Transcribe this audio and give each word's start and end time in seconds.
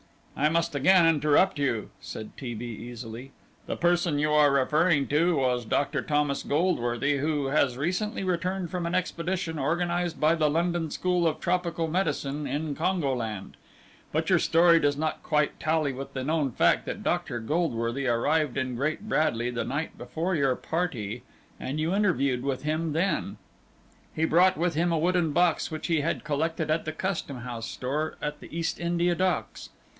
"I 0.35 0.49
must 0.49 0.73
again 0.73 1.05
interrupt 1.05 1.59
you," 1.59 1.91
said 1.99 2.35
T. 2.35 2.55
B. 2.55 2.65
easily. 2.65 3.31
"The 3.67 3.75
person 3.75 4.17
you 4.17 4.31
are 4.31 4.51
referring 4.51 5.07
to 5.09 5.35
was 5.35 5.63
Dr. 5.65 6.01
Thomas 6.01 6.41
Goldworthy, 6.41 7.19
who 7.19 7.47
has 7.47 7.77
recently 7.77 8.23
returned 8.23 8.71
from 8.71 8.87
an 8.87 8.95
expedition 8.95 9.59
organized 9.59 10.19
by 10.19 10.33
the 10.33 10.49
London 10.49 10.89
School 10.89 11.27
of 11.27 11.39
Tropical 11.39 11.87
Medicine, 11.87 12.47
in 12.47 12.73
Congoland; 12.73 13.51
but 14.11 14.31
your 14.31 14.39
story 14.39 14.79
does 14.79 14.97
not 14.97 15.21
quite 15.21 15.59
tally 15.59 15.93
with 15.93 16.13
the 16.15 16.23
known 16.23 16.49
fact 16.51 16.87
that 16.87 17.03
Dr. 17.03 17.39
Goldworthy 17.39 18.07
arrived 18.07 18.57
in 18.57 18.75
Great 18.75 19.07
Bradley 19.07 19.51
the 19.51 19.63
night 19.65 19.95
before 19.99 20.33
your 20.35 20.55
party, 20.55 21.21
and 21.59 21.79
you 21.79 21.93
interviewed 21.93 22.43
him 22.61 22.93
then. 22.93 23.37
He 24.15 24.25
brought 24.25 24.57
with 24.57 24.73
him 24.73 24.91
a 24.91 24.97
wooden 24.97 25.31
box 25.33 25.69
which 25.69 25.85
he 25.85 26.01
had 26.01 26.23
collected 26.23 26.71
at 26.71 26.85
the 26.85 26.91
Custom 26.91 27.41
House 27.41 27.69
store 27.69 28.15
at 28.19 28.39
the 28.39 28.57
East 28.57 28.79
India 28.79 29.13
Docks. 29.13 29.69